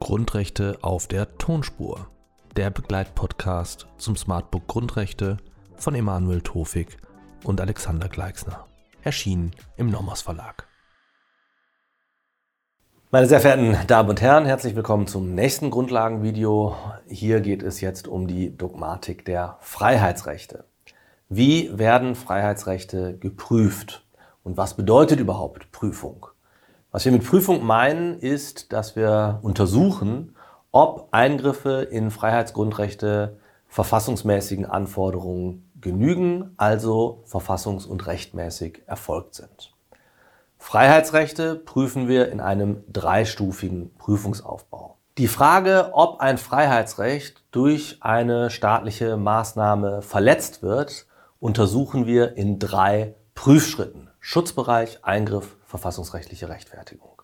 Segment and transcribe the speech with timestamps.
[0.00, 2.08] Grundrechte auf der Tonspur.
[2.56, 5.36] Der Begleitpodcast zum Smartbook Grundrechte
[5.76, 6.96] von Emanuel Tofik
[7.44, 8.66] und Alexander Gleixner.
[9.04, 10.66] Erschienen im Nomos Verlag.
[13.12, 16.74] Meine sehr verehrten Damen und Herren, herzlich willkommen zum nächsten Grundlagenvideo.
[17.06, 20.69] Hier geht es jetzt um die Dogmatik der Freiheitsrechte.
[21.32, 24.04] Wie werden Freiheitsrechte geprüft?
[24.42, 26.26] Und was bedeutet überhaupt Prüfung?
[26.90, 30.34] Was wir mit Prüfung meinen, ist, dass wir untersuchen,
[30.72, 33.36] ob Eingriffe in Freiheitsgrundrechte
[33.68, 39.72] verfassungsmäßigen Anforderungen genügen, also verfassungs- und rechtmäßig erfolgt sind.
[40.58, 44.96] Freiheitsrechte prüfen wir in einem dreistufigen Prüfungsaufbau.
[45.16, 51.06] Die Frage, ob ein Freiheitsrecht durch eine staatliche Maßnahme verletzt wird,
[51.40, 54.10] untersuchen wir in drei Prüfschritten.
[54.20, 57.22] Schutzbereich, Eingriff, verfassungsrechtliche Rechtfertigung.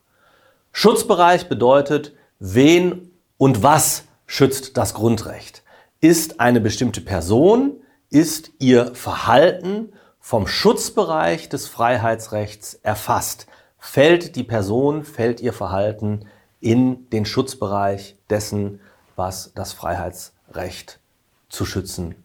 [0.72, 5.62] Schutzbereich bedeutet, wen und was schützt das Grundrecht?
[6.00, 13.46] Ist eine bestimmte Person, ist ihr Verhalten vom Schutzbereich des Freiheitsrechts erfasst?
[13.78, 16.26] Fällt die Person, fällt ihr Verhalten
[16.60, 18.80] in den Schutzbereich dessen,
[19.16, 21.00] was das Freiheitsrecht
[21.48, 22.16] zu schützen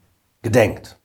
[0.42, 0.98] gedenkt?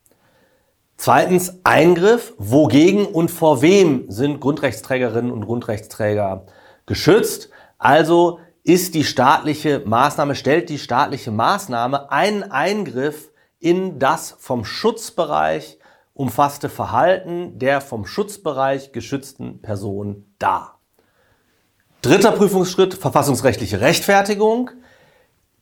[0.96, 2.34] Zweitens Eingriff.
[2.38, 6.46] Wogegen und vor wem sind Grundrechtsträgerinnen und Grundrechtsträger
[6.86, 7.50] geschützt?
[7.78, 13.30] Also ist die staatliche Maßnahme, stellt die staatliche Maßnahme einen Eingriff
[13.60, 15.78] in das vom Schutzbereich
[16.14, 20.80] umfasste Verhalten der vom Schutzbereich geschützten Person dar.
[22.00, 24.70] Dritter Prüfungsschritt, verfassungsrechtliche Rechtfertigung.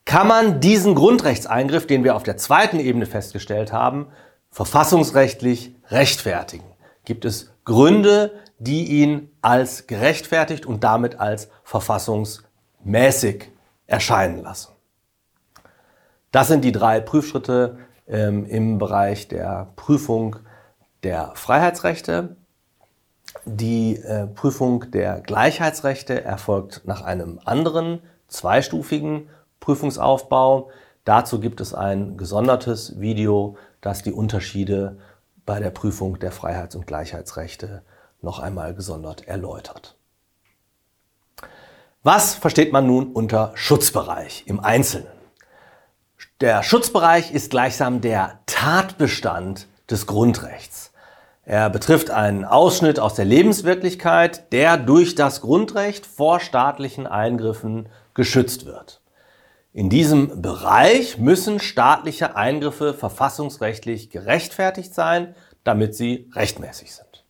[0.04, 4.08] Kann man diesen Grundrechtseingriff, den wir auf der zweiten Ebene festgestellt haben,
[4.54, 6.64] verfassungsrechtlich rechtfertigen?
[7.04, 13.50] Gibt es Gründe, die ihn als gerechtfertigt und damit als verfassungsmäßig
[13.88, 14.72] erscheinen lassen?
[16.30, 20.36] Das sind die drei Prüfschritte ähm, im Bereich der Prüfung
[21.02, 22.36] der Freiheitsrechte.
[23.44, 29.28] Die äh, Prüfung der Gleichheitsrechte erfolgt nach einem anderen zweistufigen
[29.58, 30.70] Prüfungsaufbau.
[31.04, 34.98] Dazu gibt es ein gesondertes Video das die Unterschiede
[35.44, 37.82] bei der Prüfung der Freiheits- und Gleichheitsrechte
[38.22, 39.96] noch einmal gesondert erläutert.
[42.02, 45.08] Was versteht man nun unter Schutzbereich im Einzelnen?
[46.40, 50.92] Der Schutzbereich ist gleichsam der Tatbestand des Grundrechts.
[51.44, 58.64] Er betrifft einen Ausschnitt aus der Lebenswirklichkeit, der durch das Grundrecht vor staatlichen Eingriffen geschützt
[58.64, 59.02] wird.
[59.74, 67.24] In diesem Bereich müssen staatliche Eingriffe verfassungsrechtlich gerechtfertigt sein, damit sie rechtmäßig sind.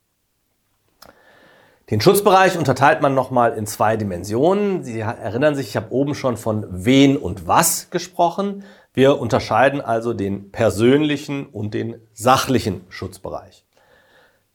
[1.91, 4.85] Den Schutzbereich unterteilt man nochmal in zwei Dimensionen.
[4.85, 8.63] Sie erinnern sich, ich habe oben schon von wen und was gesprochen.
[8.93, 13.65] Wir unterscheiden also den persönlichen und den sachlichen Schutzbereich.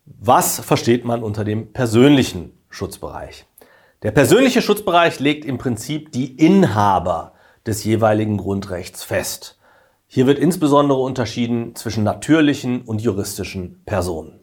[0.06, 3.48] Was versteht man unter dem persönlichen Schutzbereich?
[4.04, 7.34] Der persönliche Schutzbereich legt im Prinzip die Inhaber
[7.70, 9.58] des jeweiligen Grundrechts fest.
[10.08, 14.40] Hier wird insbesondere unterschieden zwischen natürlichen und juristischen Personen.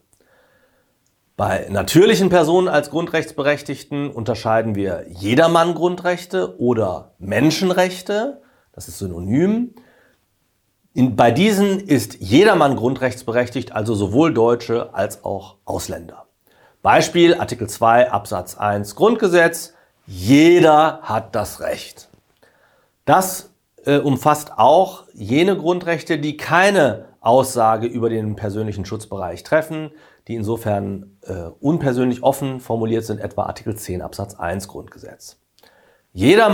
[1.36, 8.40] Bei natürlichen Personen als Grundrechtsberechtigten unterscheiden wir Jedermann-Grundrechte oder Menschenrechte.
[8.72, 9.74] Das ist synonym.
[10.94, 16.26] In, bei diesen ist jedermann grundrechtsberechtigt, also sowohl Deutsche als auch Ausländer.
[16.80, 19.74] Beispiel Artikel 2 Absatz 1 Grundgesetz.
[20.06, 22.08] Jeder hat das Recht.
[23.06, 29.92] Das äh, umfasst auch jene Grundrechte, die keine Aussage über den persönlichen Schutzbereich treffen,
[30.28, 35.38] die insofern äh, unpersönlich offen formuliert sind, etwa Artikel 10 Absatz 1 Grundgesetz.
[36.12, 36.50] Jeder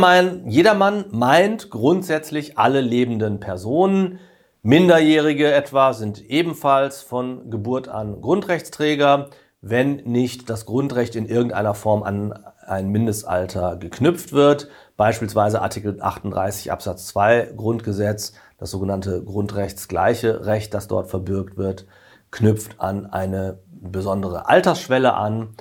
[0.47, 4.19] jedermann meint grundsätzlich alle lebenden Personen.
[4.63, 9.31] Minderjährige etwa sind ebenfalls von Geburt an Grundrechtsträger,
[9.63, 12.35] wenn nicht das Grundrecht in irgendeiner Form an
[12.67, 14.69] ein Mindestalter geknüpft wird
[15.03, 21.87] beispielsweise Artikel 38 Absatz 2 Grundgesetz, das sogenannte grundrechtsgleiche Recht, das dort verbürgt wird,
[22.31, 25.57] knüpft an eine besondere Altersschwelle an.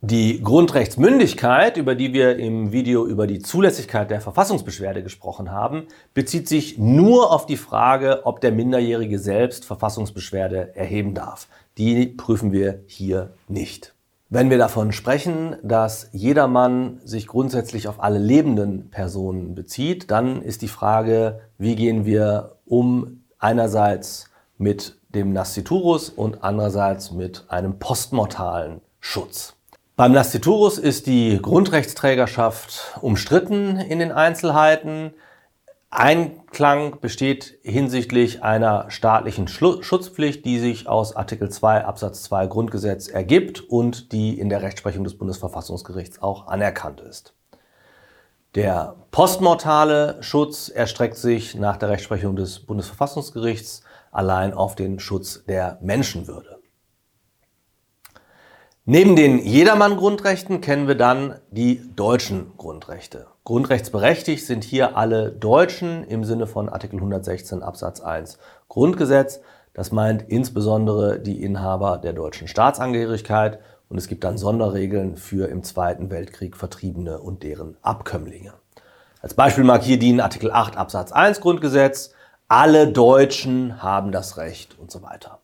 [0.00, 6.48] Die Grundrechtsmündigkeit, über die wir im Video über die Zulässigkeit der Verfassungsbeschwerde gesprochen haben, bezieht
[6.48, 11.48] sich nur auf die Frage, ob der Minderjährige selbst Verfassungsbeschwerde erheben darf.
[11.78, 13.94] Die prüfen wir hier nicht.
[14.28, 20.62] Wenn wir davon sprechen, dass jedermann sich grundsätzlich auf alle lebenden Personen bezieht, dann ist
[20.62, 28.80] die Frage, wie gehen wir um einerseits mit dem Nasciturus und andererseits mit einem postmortalen
[29.00, 29.54] Schutz.
[29.96, 35.14] Beim Nasciturus ist die Grundrechtsträgerschaft umstritten in den Einzelheiten.
[35.90, 43.60] Einklang besteht hinsichtlich einer staatlichen Schutzpflicht, die sich aus Artikel 2 Absatz 2 Grundgesetz ergibt
[43.60, 47.34] und die in der Rechtsprechung des Bundesverfassungsgerichts auch anerkannt ist.
[48.56, 55.78] Der postmortale Schutz erstreckt sich nach der Rechtsprechung des Bundesverfassungsgerichts allein auf den Schutz der
[55.82, 56.58] Menschenwürde.
[58.86, 63.26] Neben den Jedermann-Grundrechten kennen wir dann die deutschen Grundrechte.
[63.46, 68.38] Grundrechtsberechtigt sind hier alle Deutschen im Sinne von Artikel 116 Absatz 1
[68.68, 69.40] Grundgesetz.
[69.72, 75.62] Das meint insbesondere die Inhaber der deutschen Staatsangehörigkeit und es gibt dann Sonderregeln für im
[75.62, 78.52] Zweiten Weltkrieg Vertriebene und deren Abkömmlinge.
[79.22, 82.14] Als Beispiel mag hier dienen Artikel 8 Absatz 1 Grundgesetz,
[82.48, 85.35] alle Deutschen haben das Recht und so weiter.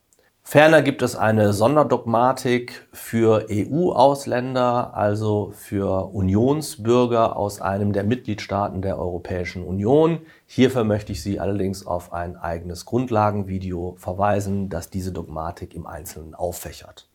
[0.53, 8.99] Ferner gibt es eine Sonderdogmatik für EU-Ausländer, also für Unionsbürger aus einem der Mitgliedstaaten der
[8.99, 10.19] Europäischen Union.
[10.45, 16.35] Hierfür möchte ich Sie allerdings auf ein eigenes Grundlagenvideo verweisen, das diese Dogmatik im Einzelnen
[16.35, 17.07] auffächert.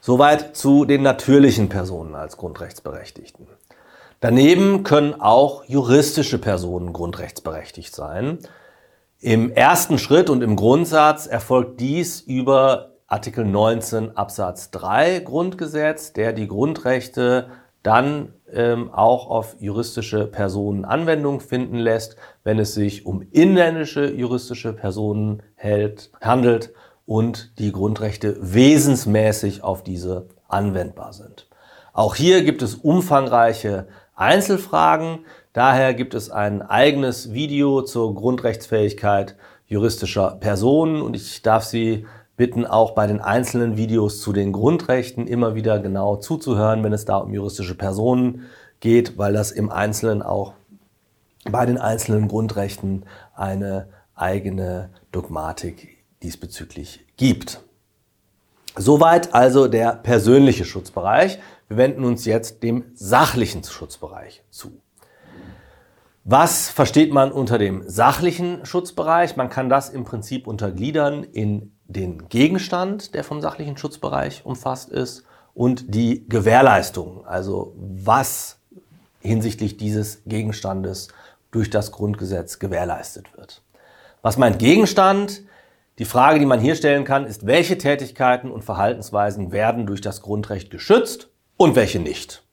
[0.00, 3.48] Soweit zu den natürlichen Personen als Grundrechtsberechtigten.
[4.20, 8.38] Daneben können auch juristische Personen grundrechtsberechtigt sein.
[9.20, 16.32] Im ersten Schritt und im Grundsatz erfolgt dies über Artikel 19 Absatz 3 Grundgesetz, der
[16.32, 17.48] die Grundrechte
[17.82, 24.72] dann ähm, auch auf juristische Personen Anwendung finden lässt, wenn es sich um inländische juristische
[24.72, 26.72] Personen hält, handelt
[27.04, 31.48] und die Grundrechte wesensmäßig auf diese anwendbar sind.
[31.92, 35.24] Auch hier gibt es umfangreiche Einzelfragen,
[35.58, 39.34] Daher gibt es ein eigenes Video zur Grundrechtsfähigkeit
[39.66, 42.06] juristischer Personen und ich darf Sie
[42.36, 47.06] bitten, auch bei den einzelnen Videos zu den Grundrechten immer wieder genau zuzuhören, wenn es
[47.06, 48.42] da um juristische Personen
[48.78, 50.52] geht, weil das im Einzelnen auch
[51.50, 53.04] bei den einzelnen Grundrechten
[53.34, 57.64] eine eigene Dogmatik diesbezüglich gibt.
[58.76, 61.40] Soweit also der persönliche Schutzbereich.
[61.66, 64.80] Wir wenden uns jetzt dem sachlichen Schutzbereich zu.
[66.30, 69.36] Was versteht man unter dem sachlichen Schutzbereich?
[69.36, 75.24] Man kann das im Prinzip untergliedern in den Gegenstand, der vom sachlichen Schutzbereich umfasst ist,
[75.54, 78.58] und die Gewährleistung, also was
[79.20, 81.08] hinsichtlich dieses Gegenstandes
[81.50, 83.62] durch das Grundgesetz gewährleistet wird.
[84.20, 85.44] Was meint Gegenstand?
[85.98, 90.20] Die Frage, die man hier stellen kann, ist, welche Tätigkeiten und Verhaltensweisen werden durch das
[90.20, 92.44] Grundrecht geschützt und welche nicht.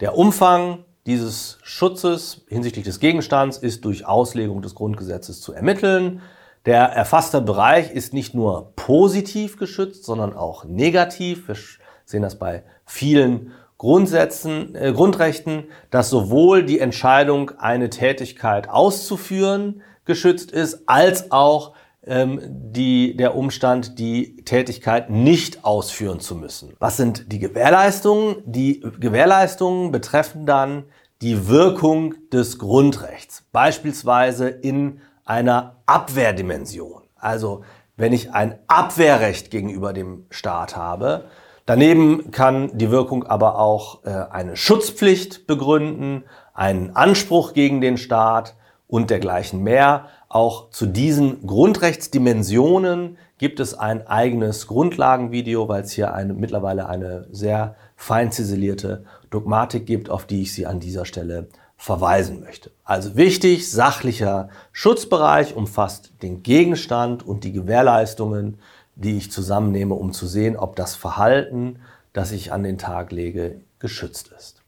[0.00, 6.20] Der Umfang, dieses Schutzes hinsichtlich des Gegenstands ist durch Auslegung des Grundgesetzes zu ermitteln.
[6.66, 11.46] Der erfasste Bereich ist nicht nur positiv geschützt, sondern auch negativ.
[11.46, 11.56] Wir
[12.04, 20.50] sehen das bei vielen Grundsätzen, äh, Grundrechten, dass sowohl die Entscheidung, eine Tätigkeit auszuführen, geschützt
[20.50, 21.74] ist, als auch
[22.06, 26.74] ähm, die, der Umstand, die Tätigkeit nicht ausführen zu müssen.
[26.78, 28.36] Was sind die Gewährleistungen?
[28.44, 30.84] Die Gewährleistungen betreffen dann
[31.22, 37.02] die Wirkung des Grundrechts, beispielsweise in einer Abwehrdimension.
[37.16, 37.62] Also
[37.96, 41.24] wenn ich ein Abwehrrecht gegenüber dem Staat habe,
[41.64, 48.54] daneben kann die Wirkung aber auch äh, eine Schutzpflicht begründen, einen Anspruch gegen den Staat
[48.86, 50.06] und dergleichen mehr.
[50.28, 57.26] Auch zu diesen Grundrechtsdimensionen gibt es ein eigenes Grundlagenvideo, weil es hier eine, mittlerweile eine
[57.30, 59.04] sehr fein ziselierte
[59.36, 62.70] Dogmatik gibt, auf die ich Sie an dieser Stelle verweisen möchte.
[62.84, 68.58] Also wichtig, sachlicher Schutzbereich umfasst den Gegenstand und die Gewährleistungen,
[68.94, 71.80] die ich zusammennehme, um zu sehen, ob das Verhalten,
[72.14, 74.62] das ich an den Tag lege, geschützt ist.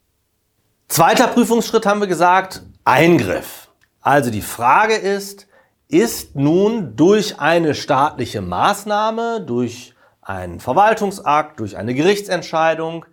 [0.89, 3.69] Zweiter Prüfungsschritt haben wir gesagt, Eingriff.
[4.03, 5.47] Also die Frage ist,
[5.89, 13.07] ist nun durch eine staatliche Maßnahme, durch einen Verwaltungsakt, durch eine Gerichtsentscheidung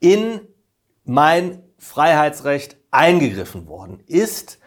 [0.00, 0.40] in
[1.06, 4.58] mein Freiheitsrecht eingegriffen worden ist,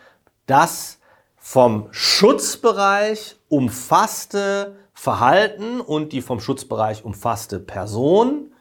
[0.46, 1.00] das
[1.38, 8.52] vom Schutzbereich umfasste Verhalten und die vom Schutzbereich umfasste Person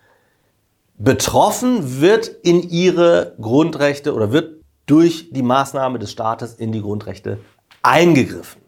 [0.97, 7.38] betroffen wird in ihre Grundrechte oder wird durch die Maßnahme des Staates in die Grundrechte
[7.82, 8.62] eingegriffen.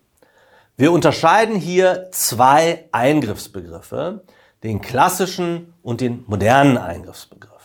[0.76, 4.24] Wir unterscheiden hier zwei Eingriffsbegriffe,
[4.62, 7.59] den klassischen und den modernen Eingriffsbegriff.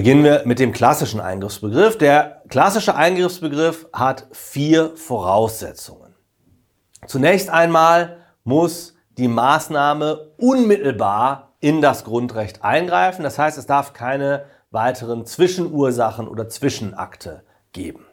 [0.00, 1.98] Beginnen wir mit dem klassischen Eingriffsbegriff.
[1.98, 6.14] Der klassische Eingriffsbegriff hat vier Voraussetzungen.
[7.06, 13.24] Zunächst einmal muss die Maßnahme unmittelbar in das Grundrecht eingreifen.
[13.24, 17.42] Das heißt, es darf keine weiteren Zwischenursachen oder Zwischenakte
[17.72, 18.06] geben.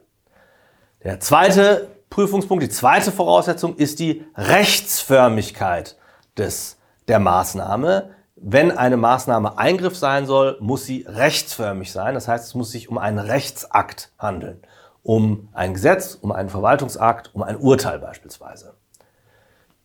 [1.05, 5.95] Der zweite Prüfungspunkt, die zweite Voraussetzung ist die Rechtsförmigkeit
[6.37, 8.09] des, der Maßnahme.
[8.39, 12.13] Wenn eine Maßnahme Eingriff sein soll, muss sie rechtsförmig sein.
[12.13, 14.61] Das heißt, es muss sich um einen Rechtsakt handeln.
[15.01, 18.75] Um ein Gesetz, um einen Verwaltungsakt, um ein Urteil beispielsweise.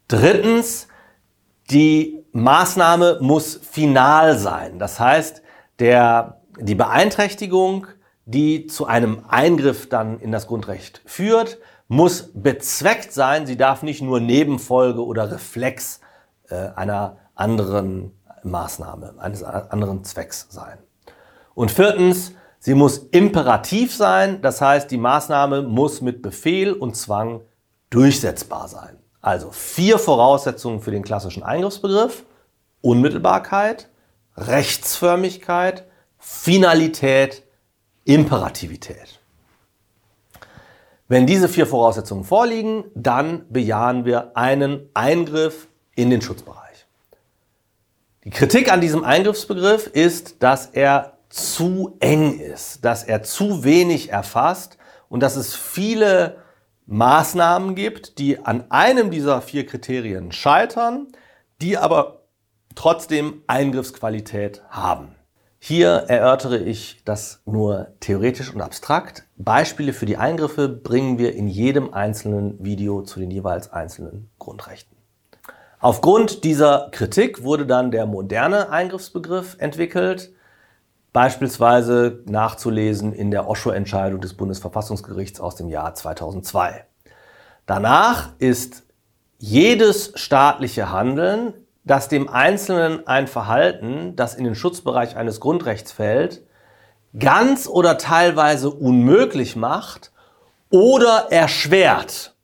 [0.07, 0.89] Drittens,
[1.71, 4.79] die Maßnahme muss final sein.
[4.79, 5.43] Das heißt,
[5.79, 7.87] der, die Beeinträchtigung,
[8.27, 13.47] die zu einem Eingriff dann in das Grundrecht führt, muss bezweckt sein.
[13.47, 16.01] Sie darf nicht nur Nebenfolge oder Reflex
[16.49, 20.79] äh, einer anderen Maßnahme, eines anderen Zwecks sein.
[21.55, 24.41] Und viertens, sie muss imperativ sein.
[24.43, 27.41] Das heißt, die Maßnahme muss mit Befehl und Zwang
[27.91, 28.99] durchsetzbar sein.
[29.21, 32.25] Also vier Voraussetzungen für den klassischen Eingriffsbegriff.
[32.81, 33.89] Unmittelbarkeit,
[34.37, 35.85] Rechtsförmigkeit,
[36.19, 37.45] Finalität,
[38.05, 39.21] Imperativität.
[41.09, 46.62] Wenn diese vier Voraussetzungen vorliegen, dann bejahen wir einen Eingriff in den Schutzbereich.
[48.25, 54.11] Die Kritik an diesem Eingriffsbegriff ist, dass er zu eng ist, dass er zu wenig
[54.11, 56.37] erfasst und dass es viele
[56.87, 61.09] Maßnahmen gibt, die an einem dieser vier Kriterien scheitern,
[61.61, 62.23] die aber
[62.77, 65.17] trotzdem Eingriffsqualität haben.
[65.59, 69.25] Hier erörtere ich das nur theoretisch und abstrakt.
[69.37, 74.92] Beispiele für die Eingriffe bringen wir in jedem einzelnen Video zu den jeweils einzelnen Grundrechten.
[75.83, 80.31] Aufgrund dieser Kritik wurde dann der moderne Eingriffsbegriff entwickelt,
[81.13, 86.85] beispielsweise nachzulesen in der Osho-Entscheidung des Bundesverfassungsgerichts aus dem Jahr 2002.
[87.67, 88.85] Danach ist
[89.39, 96.43] jedes staatliche Handeln, das dem Einzelnen ein Verhalten, das in den Schutzbereich eines Grundrechts fällt,
[97.19, 100.13] ganz oder teilweise unmöglich macht
[100.71, 102.37] oder erschwert,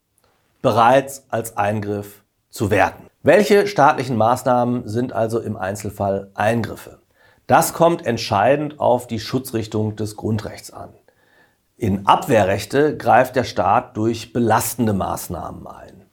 [0.60, 3.07] bereits als Eingriff zu werten.
[3.24, 7.00] Welche staatlichen Maßnahmen sind also im Einzelfall Eingriffe?
[7.48, 10.90] Das kommt entscheidend auf die Schutzrichtung des Grundrechts an.
[11.76, 16.04] In Abwehrrechte greift der Staat durch belastende Maßnahmen ein.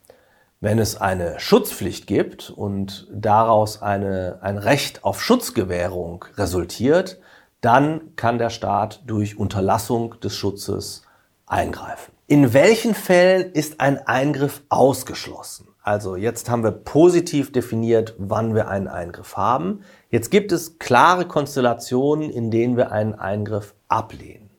[0.62, 7.20] Wenn es eine Schutzpflicht gibt und daraus eine, ein Recht auf Schutzgewährung resultiert,
[7.62, 11.04] dann kann der Staat durch Unterlassung des Schutzes
[11.46, 12.14] eingreifen.
[12.26, 15.68] In welchen Fällen ist ein Eingriff ausgeschlossen?
[15.86, 19.82] Also jetzt haben wir positiv definiert, wann wir einen Eingriff haben.
[20.10, 24.50] Jetzt gibt es klare Konstellationen, in denen wir einen Eingriff ablehnen.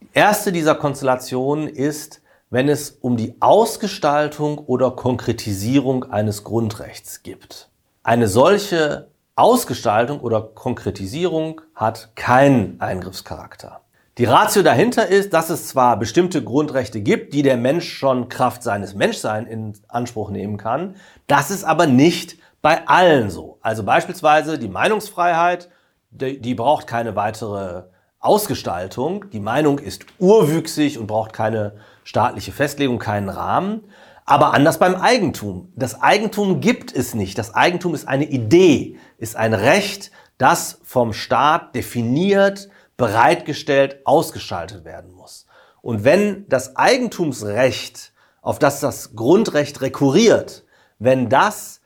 [0.00, 7.68] Die erste dieser Konstellationen ist, wenn es um die Ausgestaltung oder Konkretisierung eines Grundrechts gibt.
[8.02, 13.83] Eine solche Ausgestaltung oder Konkretisierung hat keinen Eingriffscharakter.
[14.16, 18.62] Die Ratio dahinter ist, dass es zwar bestimmte Grundrechte gibt, die der Mensch schon Kraft
[18.62, 20.94] seines Menschseins in Anspruch nehmen kann,
[21.26, 23.58] das ist aber nicht bei allen so.
[23.60, 25.68] Also beispielsweise die Meinungsfreiheit,
[26.10, 27.82] die, die braucht keine weitere
[28.20, 29.30] Ausgestaltung.
[29.32, 33.82] Die Meinung ist urwüchsig und braucht keine staatliche Festlegung, keinen Rahmen.
[34.24, 35.72] Aber anders beim Eigentum.
[35.74, 37.36] Das Eigentum gibt es nicht.
[37.36, 45.12] Das Eigentum ist eine Idee, ist ein Recht, das vom Staat definiert, bereitgestellt, ausgestaltet werden
[45.12, 45.46] muss.
[45.82, 50.64] Und wenn das Eigentumsrecht, auf das das Grundrecht rekurriert,
[50.98, 51.80] wenn das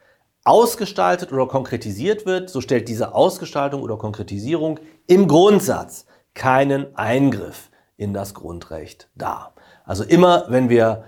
[0.45, 8.15] ausgestaltet oder konkretisiert wird, so stellt diese Ausgestaltung oder Konkretisierung im Grundsatz keinen Eingriff in
[8.15, 9.55] das Grundrecht dar.
[9.85, 11.05] Also immer, wenn wir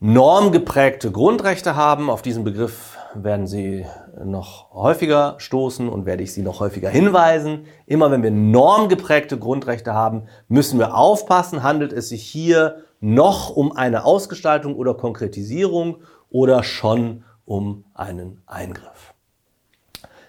[0.00, 3.86] normgeprägte Grundrechte haben, auf diesen Begriff werden Sie
[4.24, 7.66] noch häufiger stoßen und werde ich Sie noch häufiger hinweisen.
[7.86, 13.72] Immer wenn wir normgeprägte Grundrechte haben, müssen wir aufpassen, handelt es sich hier noch um
[13.72, 15.98] eine Ausgestaltung oder Konkretisierung
[16.30, 19.14] oder schon um einen Eingriff.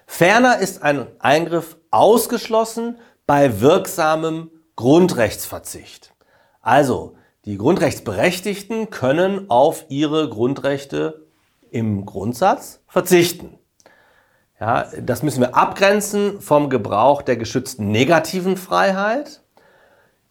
[0.06, 6.14] Ferner ist ein Eingriff ausgeschlossen bei wirksamem Grundrechtsverzicht.
[6.60, 11.26] Also, die Grundrechtsberechtigten können auf ihre Grundrechte
[11.72, 13.58] im Grundsatz verzichten.
[14.60, 19.42] Ja, das müssen wir abgrenzen vom Gebrauch der geschützten negativen Freiheit.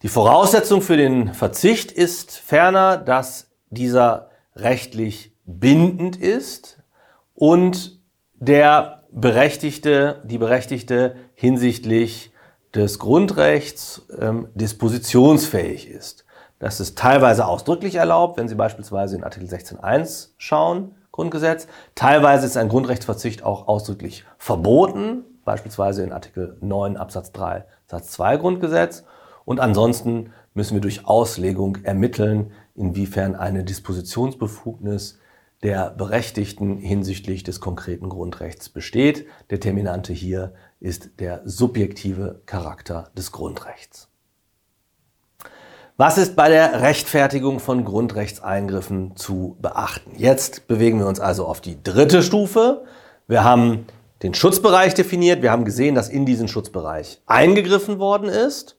[0.02, 6.78] Die Voraussetzung für den Verzicht ist ferner, dass dieser rechtlich bindend ist
[7.34, 8.00] und
[8.34, 12.32] der Berechtigte, die Berechtigte hinsichtlich
[12.74, 16.24] des Grundrechts ähm, dispositionsfähig ist.
[16.58, 21.68] Das ist teilweise ausdrücklich erlaubt, wenn Sie beispielsweise in Artikel 16.1 schauen, Grundgesetz.
[21.94, 28.38] Teilweise ist ein Grundrechtsverzicht auch ausdrücklich verboten, beispielsweise in Artikel 9 Absatz 3 Satz 2
[28.38, 29.04] Grundgesetz.
[29.44, 35.18] Und ansonsten müssen wir durch Auslegung ermitteln, inwiefern eine Dispositionsbefugnis
[35.62, 39.26] der Berechtigten hinsichtlich des konkreten Grundrechts besteht.
[39.50, 44.11] Determinante hier ist der subjektive Charakter des Grundrechts.
[45.98, 50.12] Was ist bei der Rechtfertigung von Grundrechtseingriffen zu beachten?
[50.16, 52.84] Jetzt bewegen wir uns also auf die dritte Stufe.
[53.28, 53.86] Wir haben
[54.22, 55.42] den Schutzbereich definiert.
[55.42, 58.78] Wir haben gesehen, dass in diesen Schutzbereich eingegriffen worden ist.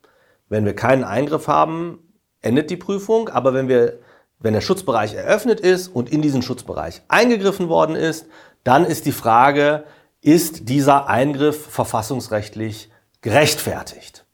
[0.49, 1.99] Wenn wir keinen Eingriff haben,
[2.41, 3.29] endet die Prüfung.
[3.29, 3.99] Aber wenn wir,
[4.39, 8.25] wenn der Schutzbereich eröffnet ist und in diesen Schutzbereich eingegriffen worden ist,
[8.63, 9.83] dann ist die Frage,
[10.21, 12.89] ist dieser Eingriff verfassungsrechtlich
[13.21, 14.25] gerechtfertigt?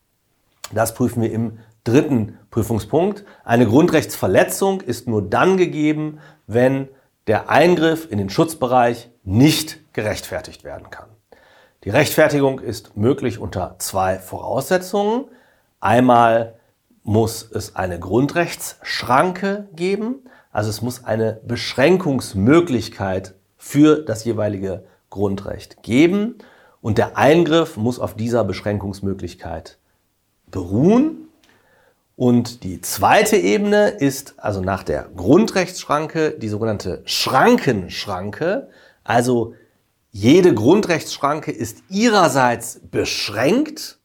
[0.72, 3.26] Das prüfen wir im dritten Prüfungspunkt.
[3.44, 6.88] Eine Grundrechtsverletzung ist nur dann gegeben, wenn
[7.28, 11.10] der Eingriff in den Schutzbereich nicht gerechtfertigt werden kann.
[11.84, 15.26] Die Rechtfertigung ist möglich unter zwei Voraussetzungen.
[15.80, 16.56] Einmal
[17.04, 26.36] muss es eine Grundrechtsschranke geben, also es muss eine Beschränkungsmöglichkeit für das jeweilige Grundrecht geben
[26.82, 29.78] und der Eingriff muss auf dieser Beschränkungsmöglichkeit
[30.52, 31.29] beruhen.
[32.20, 38.68] Und die zweite Ebene ist also nach der Grundrechtsschranke die sogenannte Schrankenschranke.
[39.06, 39.54] Also
[40.12, 44.00] jede Grundrechtsschranke ist ihrerseits beschränkt.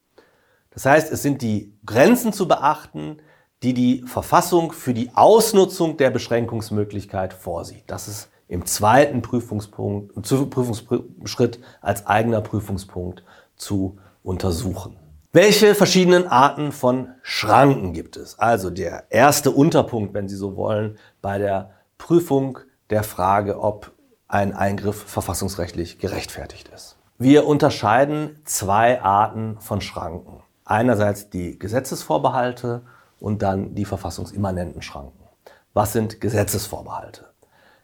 [0.71, 3.17] Das heißt, es sind die Grenzen zu beachten,
[3.65, 7.83] die die Verfassung für die Ausnutzung der Beschränkungsmöglichkeit vorsieht.
[7.89, 10.15] Das ist im zweiten Prüfungspunkt,
[10.51, 13.25] Prüfungsschritt als eigener Prüfungspunkt
[13.57, 15.04] zu untersuchen.
[15.35, 18.39] Welche verschiedenen Arten von Schranken gibt es?
[18.39, 23.91] Also der erste Unterpunkt, wenn Sie so wollen, bei der Prüfung der Frage, ob
[24.29, 26.99] ein Eingriff verfassungsrechtlich gerechtfertigt ist.
[27.19, 30.41] Wir unterscheiden zwei Arten von Schranken.
[30.65, 32.83] Einerseits die Gesetzesvorbehalte
[33.19, 35.25] und dann die verfassungsimmanenten Schranken.
[35.73, 37.25] Was sind Gesetzesvorbehalte?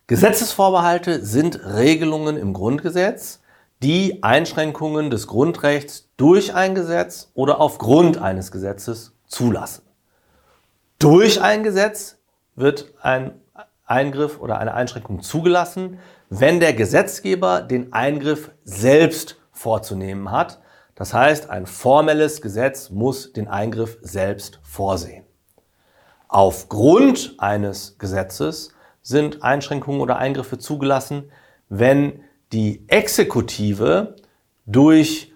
[0.07, 3.40] Gesetzesvorbehalte sind Regelungen im Grundgesetz,
[3.83, 9.83] die Einschränkungen des Grundrechts durch ein Gesetz oder aufgrund eines Gesetzes zulassen.
[10.99, 12.19] Durch ein Gesetz
[12.57, 13.41] wird ein
[13.87, 20.61] Eingriff oder eine Einschränkung zugelassen, wenn der Gesetzgeber den Eingriff selbst vorzunehmen hat.
[20.95, 25.25] Das heißt, ein formelles Gesetz muss den Eingriff selbst vorsehen.
[26.29, 31.33] Aufgrund eines Gesetzes sind Einschränkungen oder Eingriffe zugelassen,
[31.69, 34.17] wenn die Exekutive
[34.67, 35.33] durch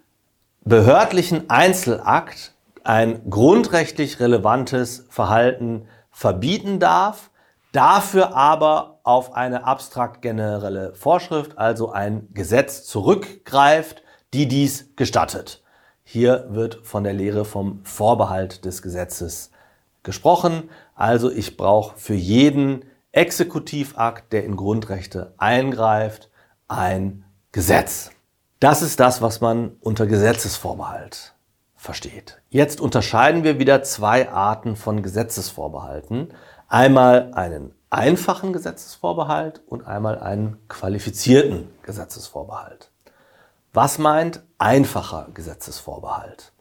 [0.64, 7.30] behördlichen Einzelakt ein grundrechtlich relevantes Verhalten verbieten darf,
[7.72, 15.62] dafür aber auf eine abstrakt generelle Vorschrift, also ein Gesetz zurückgreift, die dies gestattet.
[16.02, 19.50] Hier wird von der Lehre vom Vorbehalt des Gesetzes
[20.02, 20.70] gesprochen.
[20.94, 26.30] Also ich brauche für jeden Exekutivakt, der in Grundrechte eingreift,
[26.68, 28.10] ein Gesetz.
[28.60, 31.34] Das ist das, was man unter Gesetzesvorbehalt
[31.76, 32.40] versteht.
[32.48, 36.32] Jetzt unterscheiden wir wieder zwei Arten von Gesetzesvorbehalten.
[36.68, 42.90] Einmal einen einfachen Gesetzesvorbehalt und einmal einen qualifizierten Gesetzesvorbehalt.
[43.72, 46.52] Was meint einfacher Gesetzesvorbehalt?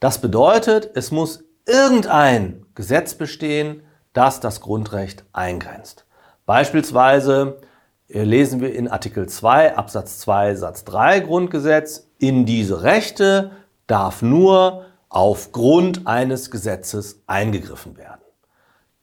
[0.00, 6.06] Das bedeutet, es muss irgendein Gesetz bestehen, das das Grundrecht eingrenzt.
[6.46, 7.60] Beispielsweise
[8.08, 13.50] lesen wir in Artikel 2 Absatz 2 Satz 3 Grundgesetz, in diese Rechte
[13.86, 18.20] darf nur aufgrund eines Gesetzes eingegriffen werden.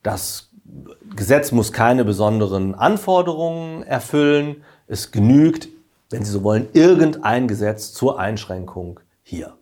[0.04, 0.50] Das
[1.16, 4.64] Gesetz muss keine besonderen Anforderungen erfüllen.
[4.88, 5.70] Es genügt,
[6.10, 9.56] wenn Sie so wollen, irgendein Gesetz zur Einschränkung hier.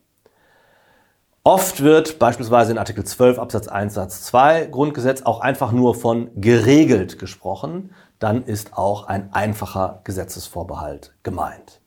[1.46, 6.30] Oft wird beispielsweise in Artikel 12 Absatz 1 Satz 2 Grundgesetz auch einfach nur von
[6.40, 7.92] geregelt gesprochen.
[8.24, 11.82] Dann ist auch ein einfacher Gesetzesvorbehalt gemeint.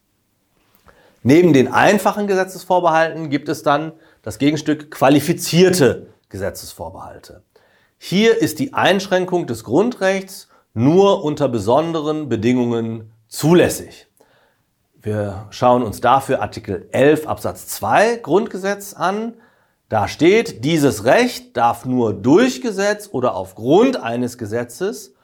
[1.22, 7.42] Neben den einfachen Gesetzesvorbehalten gibt es dann das Gegenstück qualifizierte Gesetzesvorbehalte.
[7.96, 14.06] Hier ist die Einschränkung des Grundrechts nur unter besonderen Bedingungen zulässig.
[14.92, 19.38] Wir schauen uns dafür Artikel 11 Absatz 2 Grundgesetz an.
[19.88, 25.15] Da steht, dieses Recht darf nur durch Gesetz oder aufgrund eines Gesetzes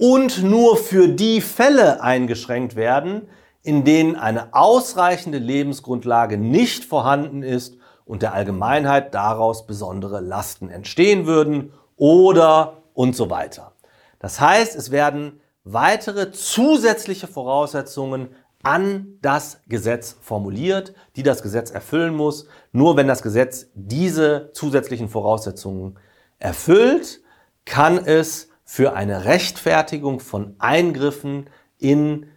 [0.00, 3.28] und nur für die Fälle eingeschränkt werden,
[3.62, 11.26] in denen eine ausreichende Lebensgrundlage nicht vorhanden ist und der Allgemeinheit daraus besondere Lasten entstehen
[11.26, 13.72] würden oder und so weiter.
[14.20, 18.30] Das heißt, es werden weitere zusätzliche Voraussetzungen
[18.62, 22.46] an das Gesetz formuliert, die das Gesetz erfüllen muss.
[22.72, 25.98] Nur wenn das Gesetz diese zusätzlichen Voraussetzungen
[26.38, 27.20] erfüllt,
[27.66, 32.28] kann es für eine Rechtfertigung von Eingriffen in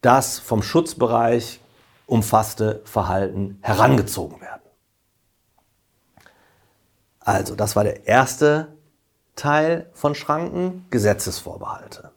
[0.00, 1.60] das vom Schutzbereich
[2.06, 4.62] umfasste Verhalten herangezogen werden.
[7.20, 8.68] Also, das war der erste
[9.36, 12.12] Teil von Schranken, Gesetzesvorbehalte.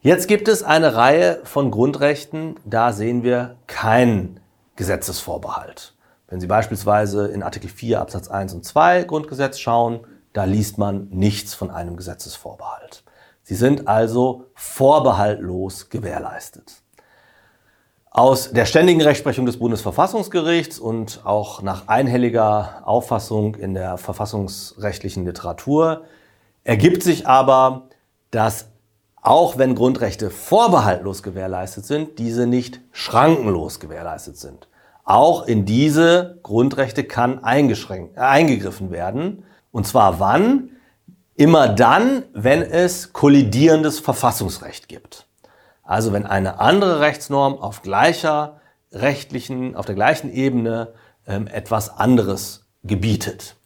[0.00, 4.40] Jetzt gibt es eine Reihe von Grundrechten, da sehen wir keinen
[4.74, 5.94] Gesetzesvorbehalt.
[6.26, 10.04] Wenn Sie beispielsweise in Artikel 4 Absatz 1 und 2 Grundgesetz schauen,
[10.36, 13.04] da liest man nichts von einem Gesetzesvorbehalt.
[13.42, 16.82] Sie sind also vorbehaltlos gewährleistet.
[18.10, 26.04] Aus der ständigen Rechtsprechung des Bundesverfassungsgerichts und auch nach einhelliger Auffassung in der verfassungsrechtlichen Literatur
[26.64, 27.88] ergibt sich aber,
[28.30, 28.66] dass
[29.22, 34.68] auch wenn Grundrechte vorbehaltlos gewährleistet sind, diese nicht schrankenlos gewährleistet sind.
[35.04, 39.44] Auch in diese Grundrechte kann eingegriffen werden.
[39.76, 40.70] Und zwar wann?
[41.34, 45.26] Immer dann, wenn es kollidierendes Verfassungsrecht gibt.
[45.82, 50.94] Also wenn eine andere Rechtsnorm auf gleicher rechtlichen, auf der gleichen Ebene
[51.26, 53.56] ähm, etwas anderes gebietet.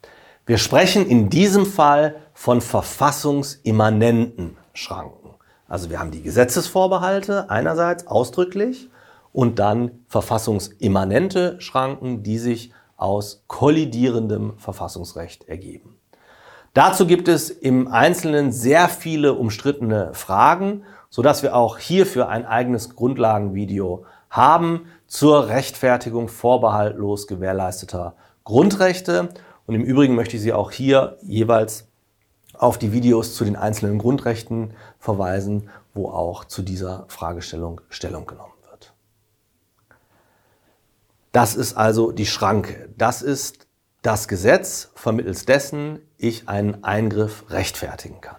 [0.46, 5.37] Wir sprechen in diesem Fall von verfassungsimmanenten Schranken.
[5.68, 8.90] Also wir haben die Gesetzesvorbehalte einerseits ausdrücklich
[9.31, 15.99] und dann verfassungsimmanente Schranken, die sich aus kollidierendem Verfassungsrecht ergeben.
[16.72, 22.46] Dazu gibt es im Einzelnen sehr viele umstrittene Fragen, so dass wir auch hierfür ein
[22.46, 29.30] eigenes Grundlagenvideo haben zur Rechtfertigung vorbehaltlos gewährleisteter Grundrechte.
[29.66, 31.88] Und im Übrigen möchte ich Sie auch hier jeweils
[32.56, 38.52] auf die Videos zu den einzelnen Grundrechten verweisen, wo auch zu dieser Fragestellung Stellung genommen
[38.70, 38.92] wird.
[41.33, 42.90] Das ist also die Schranke.
[42.96, 43.66] Das ist
[44.02, 48.37] das Gesetz, vermittels dessen ich einen Eingriff rechtfertigen kann.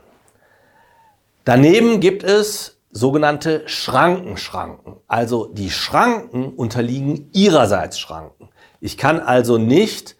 [1.43, 4.97] Daneben gibt es sogenannte Schrankenschranken.
[5.07, 8.49] Also die Schranken unterliegen ihrerseits Schranken.
[8.79, 10.15] Ich kann also nicht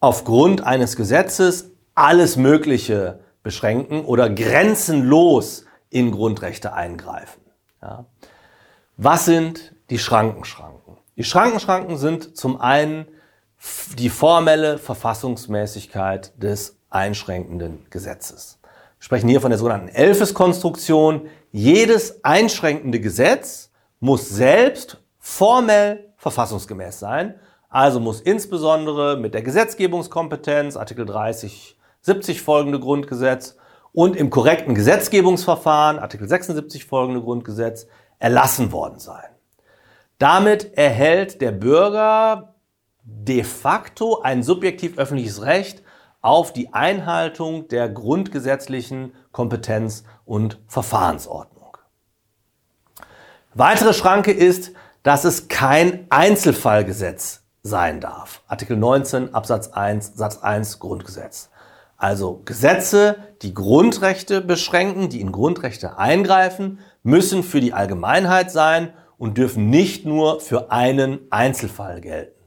[0.00, 7.42] aufgrund eines Gesetzes alles Mögliche beschränken oder grenzenlos in Grundrechte eingreifen.
[7.82, 8.06] Ja.
[8.96, 10.96] Was sind die Schrankenschranken?
[11.16, 13.06] Die Schrankenschranken sind zum einen
[13.98, 18.58] die formelle Verfassungsmäßigkeit des einschränkenden Gesetzes.
[18.98, 21.28] Wir sprechen hier von der sogenannten Elfes-Konstruktion.
[21.52, 27.34] Jedes einschränkende Gesetz muss selbst formell verfassungsgemäß sein,
[27.68, 33.56] also muss insbesondere mit der Gesetzgebungskompetenz, Artikel 30, 70 folgende Grundgesetz
[33.92, 37.86] und im korrekten Gesetzgebungsverfahren, Artikel 76 folgende Grundgesetz,
[38.18, 39.28] erlassen worden sein.
[40.18, 42.54] Damit erhält der Bürger
[43.02, 45.82] de facto ein subjektiv öffentliches Recht
[46.20, 51.76] auf die Einhaltung der grundgesetzlichen Kompetenz und Verfahrensordnung.
[53.54, 58.42] Weitere Schranke ist, dass es kein Einzelfallgesetz sein darf.
[58.46, 61.50] Artikel 19 Absatz 1 Satz 1 Grundgesetz.
[61.96, 69.36] Also Gesetze, die Grundrechte beschränken, die in Grundrechte eingreifen, müssen für die Allgemeinheit sein und
[69.36, 72.39] dürfen nicht nur für einen Einzelfall gelten.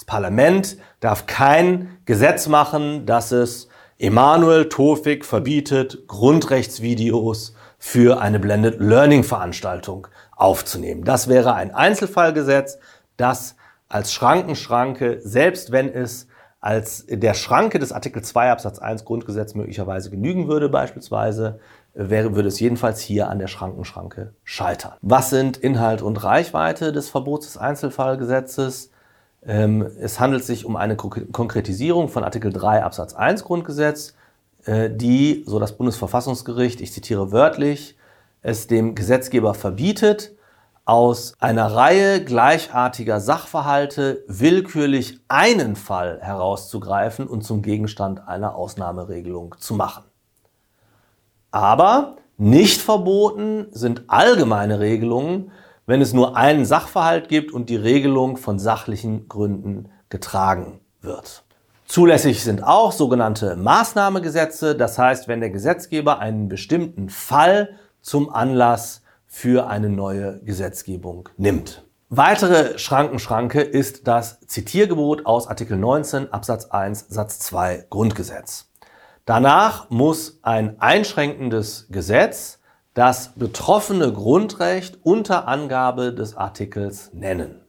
[0.00, 8.80] Das Parlament darf kein Gesetz machen, das es Emanuel Tofik verbietet, Grundrechtsvideos für eine Blended
[8.80, 11.04] Learning Veranstaltung aufzunehmen.
[11.04, 12.78] Das wäre ein Einzelfallgesetz,
[13.18, 13.56] das
[13.90, 16.28] als Schrankenschranke, selbst wenn es
[16.60, 21.60] als der Schranke des Artikel 2 Absatz 1 Grundgesetz möglicherweise genügen würde beispielsweise,
[21.92, 24.94] wäre, würde es jedenfalls hier an der Schrankenschranke scheitern.
[25.02, 28.92] Was sind Inhalt und Reichweite des Verbots des Einzelfallgesetzes?
[29.46, 34.14] Ähm, es handelt sich um eine Konkretisierung von Artikel 3 Absatz 1 Grundgesetz,
[34.64, 37.96] äh, die, so das Bundesverfassungsgericht, ich zitiere wörtlich,
[38.42, 40.32] es dem Gesetzgeber verbietet,
[40.84, 49.74] aus einer Reihe gleichartiger Sachverhalte willkürlich einen Fall herauszugreifen und zum Gegenstand einer Ausnahmeregelung zu
[49.74, 50.04] machen.
[51.50, 55.52] Aber nicht verboten sind allgemeine Regelungen,
[55.90, 61.42] wenn es nur einen Sachverhalt gibt und die Regelung von sachlichen Gründen getragen wird.
[61.84, 67.70] Zulässig sind auch sogenannte Maßnahmegesetze, das heißt, wenn der Gesetzgeber einen bestimmten Fall
[68.02, 71.82] zum Anlass für eine neue Gesetzgebung nimmt.
[72.08, 78.70] Weitere Schrankenschranke ist das Zitiergebot aus Artikel 19 Absatz 1 Satz 2 Grundgesetz.
[79.24, 82.59] Danach muss ein einschränkendes Gesetz
[82.94, 87.60] das betroffene Grundrecht unter Angabe des Artikels nennen.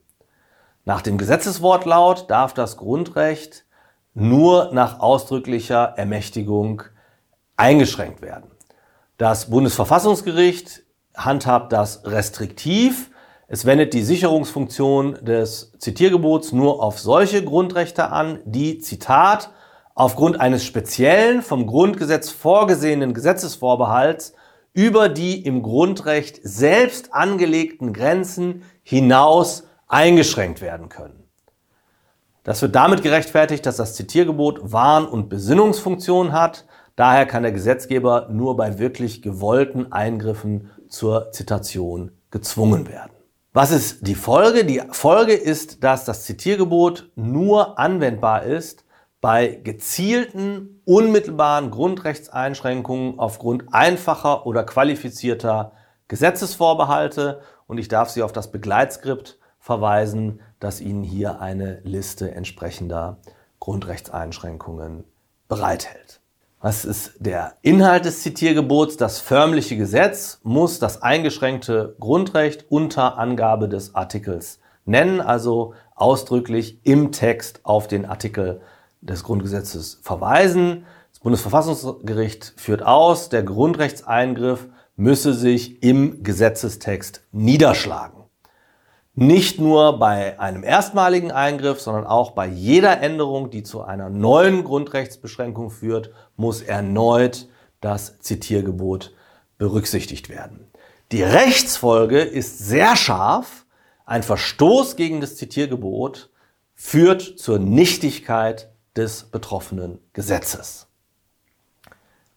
[0.84, 3.66] Nach dem Gesetzeswortlaut darf das Grundrecht
[4.14, 6.84] nur nach ausdrücklicher Ermächtigung
[7.56, 8.50] eingeschränkt werden.
[9.18, 10.84] Das Bundesverfassungsgericht
[11.16, 13.12] handhabt das restriktiv.
[13.48, 19.52] Es wendet die Sicherungsfunktion des Zitiergebots nur auf solche Grundrechte an, die, Zitat,
[19.94, 24.34] aufgrund eines speziellen vom Grundgesetz vorgesehenen Gesetzesvorbehalts
[24.74, 31.24] über die im Grundrecht selbst angelegten Grenzen hinaus eingeschränkt werden können.
[32.44, 36.66] Das wird damit gerechtfertigt, dass das Zitiergebot Warn- und Besinnungsfunktion hat.
[36.96, 43.12] Daher kann der Gesetzgeber nur bei wirklich gewollten Eingriffen zur Zitation gezwungen werden.
[43.54, 44.66] Was ist die Folge?
[44.66, 48.86] Die Folge ist, dass das Zitiergebot nur anwendbar ist
[49.22, 55.74] bei gezielten, unmittelbaren Grundrechtseinschränkungen aufgrund einfacher oder qualifizierter
[56.08, 57.42] Gesetzesvorbehalte.
[57.68, 63.20] Und ich darf Sie auf das Begleitskript verweisen, das Ihnen hier eine Liste entsprechender
[63.60, 65.04] Grundrechtseinschränkungen
[65.48, 66.20] bereithält.
[66.60, 68.98] Was ist der Inhalt des Zitiergebots?
[68.98, 77.12] Das förmliche Gesetz muss das eingeschränkte Grundrecht unter Angabe des Artikels nennen, also ausdrücklich im
[77.12, 78.62] Text auf den Artikel
[79.02, 80.86] des Grundgesetzes verweisen.
[81.12, 88.22] Das Bundesverfassungsgericht führt aus, der Grundrechtseingriff müsse sich im Gesetzestext niederschlagen.
[89.14, 94.64] Nicht nur bei einem erstmaligen Eingriff, sondern auch bei jeder Änderung, die zu einer neuen
[94.64, 97.50] Grundrechtsbeschränkung führt, muss erneut
[97.82, 99.14] das Zitiergebot
[99.58, 100.72] berücksichtigt werden.
[101.12, 103.66] Die Rechtsfolge ist sehr scharf.
[104.06, 106.30] Ein Verstoß gegen das Zitiergebot
[106.74, 110.88] führt zur Nichtigkeit des betroffenen Gesetzes.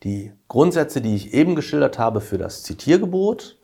[0.02, 3.58] Die Grundsätze, die ich eben geschildert habe für das Zitiergebot,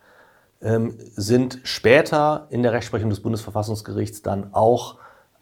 [0.63, 4.99] ähm, sind später in der Rechtsprechung des Bundesverfassungsgerichts dann auch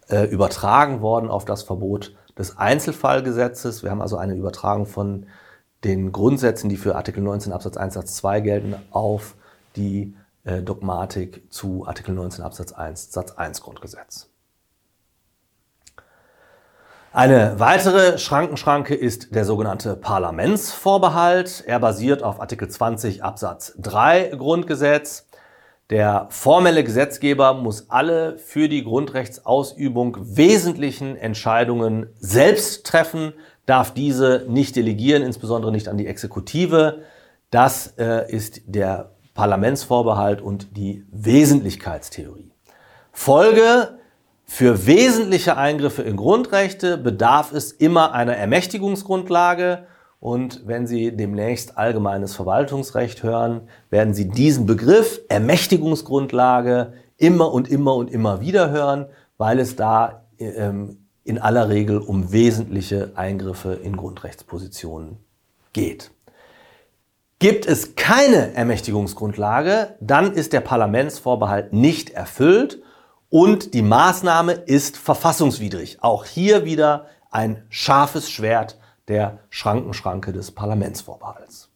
[0.08, 3.82] äh, übertragen worden auf das Verbot des Einzelfallgesetzes.
[3.82, 5.26] Wir haben also eine Übertragung von
[5.84, 9.37] den Grundsätzen, die für Artikel 19 Absatz 1 Satz 2 gelten, auf
[9.76, 14.30] die äh, Dogmatik zu Artikel 19 Absatz 1 Satz 1 Grundgesetz.
[17.12, 21.64] Eine weitere Schrankenschranke ist der sogenannte Parlamentsvorbehalt.
[21.66, 25.27] Er basiert auf Artikel 20 Absatz 3 Grundgesetz.
[25.88, 33.33] Der formelle Gesetzgeber muss alle für die Grundrechtsausübung wesentlichen Entscheidungen selbst treffen,
[33.64, 37.05] darf diese nicht delegieren, insbesondere nicht an die Exekutive.
[37.51, 42.53] Das äh, ist der Parlamentsvorbehalt und die Wesentlichkeitstheorie.
[43.12, 43.97] Folge
[44.50, 49.87] für wesentliche Eingriffe in Grundrechte bedarf es immer einer Ermächtigungsgrundlage.
[50.20, 57.94] Und wenn Sie demnächst allgemeines Verwaltungsrecht hören, werden Sie diesen Begriff Ermächtigungsgrundlage immer und immer
[57.94, 59.06] und immer wieder hören,
[59.37, 65.18] weil es da ähm, in aller Regel um wesentliche Eingriffe in Grundrechtspositionen
[65.74, 66.11] geht.
[67.38, 72.82] Gibt es keine Ermächtigungsgrundlage, dann ist der Parlamentsvorbehalt nicht erfüllt
[73.30, 75.98] und die Maßnahme ist verfassungswidrig.
[76.02, 81.68] Auch hier wieder ein scharfes Schwert der Schrankenschranke des Parlamentsvorbehalts.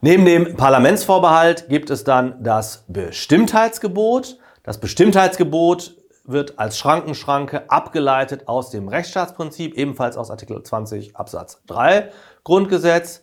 [0.00, 4.38] Neben dem Parlamentsvorbehalt gibt es dann das Bestimmtheitsgebot.
[4.62, 12.10] Das Bestimmtheitsgebot wird als Schrankenschranke abgeleitet aus dem Rechtsstaatsprinzip, ebenfalls aus Artikel 20 Absatz 3
[12.44, 13.22] Grundgesetz.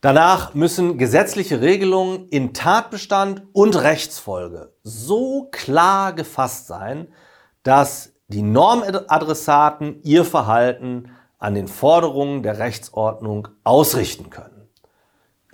[0.00, 7.08] Danach müssen gesetzliche Regelungen in Tatbestand und Rechtsfolge so klar gefasst sein,
[7.62, 14.68] dass die Normadressaten ihr Verhalten an den Forderungen der Rechtsordnung ausrichten können.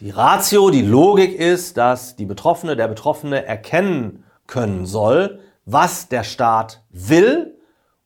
[0.01, 6.25] Die Ratio, die Logik ist, dass die Betroffene, der Betroffene erkennen können soll, was der
[6.25, 7.57] Staat will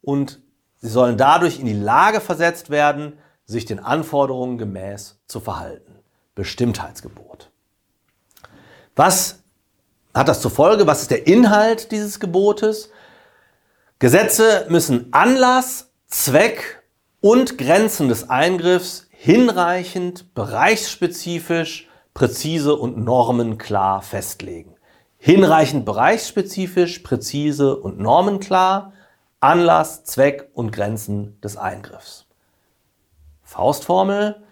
[0.03, 0.43] und
[0.77, 5.97] sie sollen dadurch in die Lage versetzt werden, sich den Anforderungen gemäß zu verhalten.
[6.37, 7.51] Bestimmtheitsgebot.
[8.95, 9.41] Was
[10.15, 10.87] hat das zur Folge?
[10.87, 12.91] Was ist der Inhalt dieses Gebotes?
[13.99, 16.85] Gesetze müssen Anlass, Zweck
[17.21, 24.77] und Grenzen des Eingriffs hinreichend, bereichsspezifisch, präzise und normenklar festlegen.
[25.19, 28.93] Hinreichend bereichsspezifisch, präzise und normenklar,
[29.41, 32.27] Anlass, Zweck und Grenzen des Eingriffs.
[33.43, 34.46] Faustformel,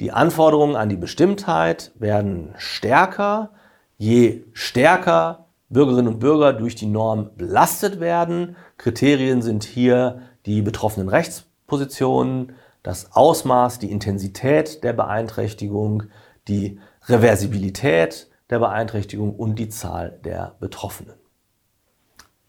[0.00, 3.50] die Anforderungen an die Bestimmtheit werden stärker,
[3.98, 8.56] je stärker Bürgerinnen und Bürger durch die Norm belastet werden.
[8.76, 16.04] Kriterien sind hier die betroffenen Rechtspositionen, das Ausmaß, die Intensität der Beeinträchtigung,
[16.48, 21.14] die Reversibilität der Beeinträchtigung und die Zahl der Betroffenen.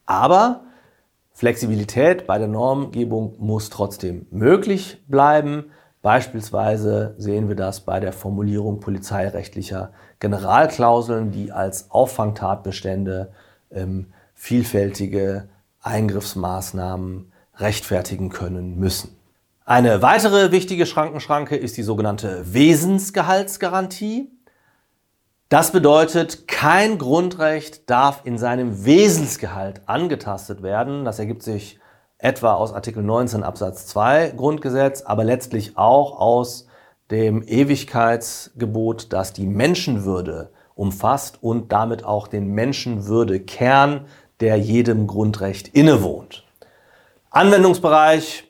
[0.06, 0.64] Aber
[1.34, 5.72] Flexibilität bei der Normgebung muss trotzdem möglich bleiben.
[6.02, 13.32] Beispielsweise sehen wir das bei der Formulierung polizeirechtlicher Generalklauseln, die als Auffangtatbestände
[13.72, 15.50] ähm, vielfältige
[15.82, 19.16] Eingriffsmaßnahmen rechtfertigen können müssen.
[19.66, 24.32] Eine weitere wichtige Schrankenschranke ist die sogenannte Wesensgehaltsgarantie.
[25.50, 31.06] Das bedeutet, kein Grundrecht darf in seinem Wesensgehalt angetastet werden.
[31.06, 31.80] Das ergibt sich
[32.22, 36.68] etwa aus Artikel 19 Absatz 2 Grundgesetz, aber letztlich auch aus
[37.10, 44.06] dem Ewigkeitsgebot, das die Menschenwürde umfasst und damit auch den Menschenwürdekern,
[44.40, 46.44] der jedem Grundrecht innewohnt.
[47.32, 48.46] Anwendungsbereich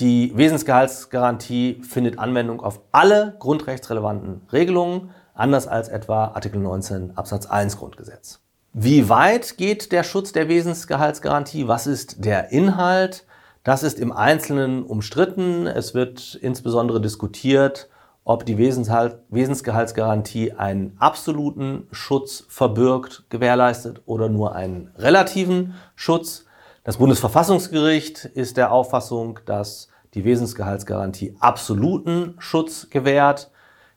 [0.00, 7.78] die Wesensgehaltsgarantie findet Anwendung auf alle grundrechtsrelevanten Regelungen, anders als etwa Artikel 19 Absatz 1
[7.78, 8.45] Grundgesetz.
[8.78, 11.66] Wie weit geht der Schutz der Wesensgehaltsgarantie?
[11.66, 13.24] Was ist der Inhalt?
[13.64, 15.66] Das ist im Einzelnen umstritten.
[15.66, 17.88] Es wird insbesondere diskutiert,
[18.24, 26.44] ob die Wesensgehaltsgarantie einen absoluten Schutz verbirgt, gewährleistet oder nur einen relativen Schutz.
[26.84, 33.50] Das Bundesverfassungsgericht ist der Auffassung, dass die Wesensgehaltsgarantie absoluten Schutz gewährt.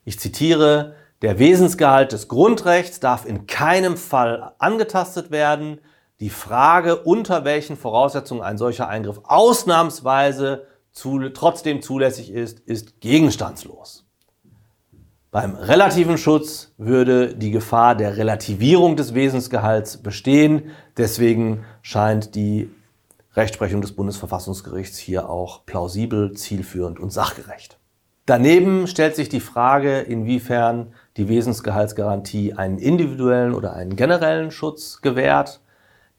[0.05, 5.79] Ich zitiere, der Wesensgehalt des Grundrechts darf in keinem Fall angetastet werden.
[6.19, 14.05] Die Frage, unter welchen Voraussetzungen ein solcher Eingriff ausnahmsweise zu, trotzdem zulässig ist, ist gegenstandslos.
[15.31, 20.71] Beim relativen Schutz würde die Gefahr der Relativierung des Wesensgehalts bestehen.
[20.97, 22.71] Deswegen scheint die
[23.35, 27.77] Rechtsprechung des Bundesverfassungsgerichts hier auch plausibel, zielführend und sachgerecht.
[28.25, 35.61] Daneben stellt sich die Frage, inwiefern die Wesensgehaltsgarantie einen individuellen oder einen generellen Schutz gewährt.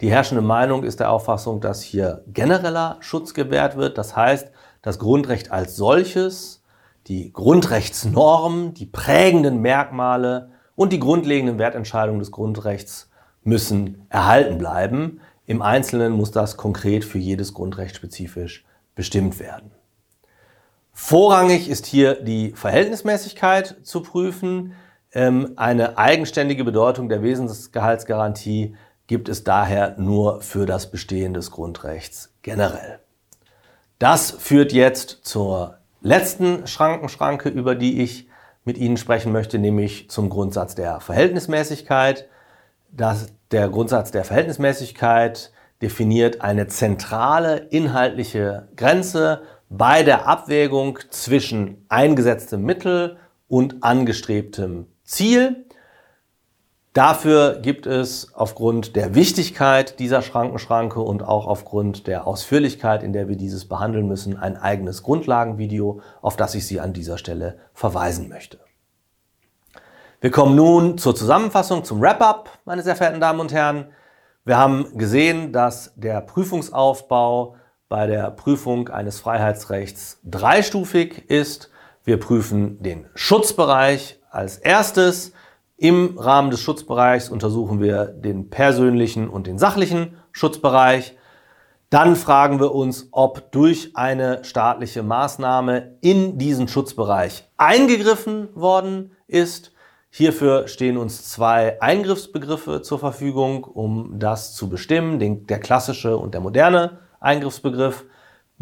[0.00, 3.98] Die herrschende Meinung ist der Auffassung, dass hier genereller Schutz gewährt wird.
[3.98, 4.50] Das heißt,
[4.82, 6.62] das Grundrecht als solches,
[7.06, 13.10] die Grundrechtsnormen, die prägenden Merkmale und die grundlegenden Wertentscheidungen des Grundrechts
[13.42, 15.20] müssen erhalten bleiben.
[15.46, 19.72] Im Einzelnen muss das konkret für jedes Grundrecht spezifisch bestimmt werden.
[20.92, 24.74] Vorrangig ist hier die Verhältnismäßigkeit zu prüfen.
[25.12, 32.32] Ähm, eine eigenständige Bedeutung der Wesensgehaltsgarantie gibt es daher nur für das Bestehen des Grundrechts
[32.42, 33.00] generell.
[33.98, 38.28] Das führt jetzt zur letzten Schrankenschranke, über die ich
[38.64, 42.28] mit Ihnen sprechen möchte, nämlich zum Grundsatz der Verhältnismäßigkeit.
[42.92, 45.50] Das, der Grundsatz der Verhältnismäßigkeit
[45.82, 53.16] definiert eine zentrale inhaltliche Grenze bei der Abwägung zwischen eingesetztem Mittel
[53.48, 55.66] und angestrebtem Ziel.
[56.92, 63.28] Dafür gibt es aufgrund der Wichtigkeit dieser Schrankenschranke und auch aufgrund der Ausführlichkeit, in der
[63.28, 68.28] wir dieses behandeln müssen, ein eigenes Grundlagenvideo, auf das ich Sie an dieser Stelle verweisen
[68.28, 68.60] möchte.
[70.20, 73.86] Wir kommen nun zur Zusammenfassung, zum Wrap-up, meine sehr verehrten Damen und Herren.
[74.44, 77.56] Wir haben gesehen, dass der Prüfungsaufbau
[77.88, 81.70] bei der Prüfung eines Freiheitsrechts dreistufig ist.
[82.04, 85.32] Wir prüfen den Schutzbereich als erstes.
[85.76, 91.16] Im Rahmen des Schutzbereichs untersuchen wir den persönlichen und den sachlichen Schutzbereich.
[91.90, 99.72] Dann fragen wir uns, ob durch eine staatliche Maßnahme in diesen Schutzbereich eingegriffen worden ist.
[100.10, 106.34] Hierfür stehen uns zwei Eingriffsbegriffe zur Verfügung, um das zu bestimmen, den, der klassische und
[106.34, 108.04] der moderne Eingriffsbegriff.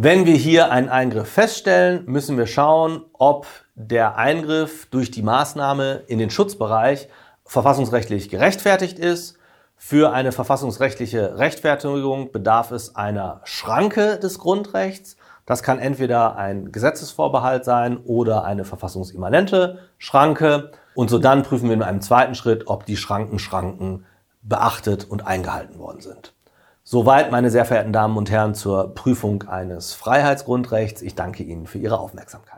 [0.01, 6.05] Wenn wir hier einen Eingriff feststellen, müssen wir schauen, ob der Eingriff durch die Maßnahme
[6.07, 7.09] in den Schutzbereich
[7.45, 9.39] verfassungsrechtlich gerechtfertigt ist.
[9.77, 15.17] Für eine verfassungsrechtliche Rechtfertigung bedarf es einer Schranke des Grundrechts.
[15.47, 20.71] Das kann entweder ein Gesetzesvorbehalt sein oder eine verfassungsimmanente Schranke.
[20.95, 24.07] Und so dann prüfen wir in einem zweiten Schritt, ob die Schrankenschranken
[24.43, 26.35] beachtet und eingehalten worden sind.
[26.91, 31.03] Soweit, meine sehr verehrten Damen und Herren, zur Prüfung eines Freiheitsgrundrechts.
[31.03, 32.58] Ich danke Ihnen für Ihre Aufmerksamkeit.